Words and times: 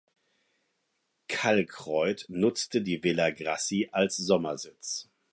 Kalckreuth 1.27 2.25
benutzte 2.27 2.81
die 2.81 3.03
Villa 3.03 3.29
Grassi 3.29 3.89
als 3.91 4.17
Sommersitz. 4.17 5.07